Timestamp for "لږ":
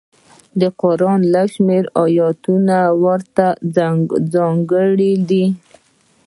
1.33-1.47